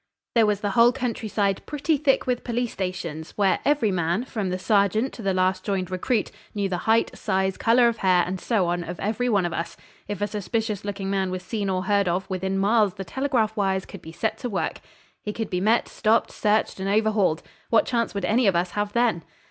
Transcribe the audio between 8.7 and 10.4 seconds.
of every one of us. If a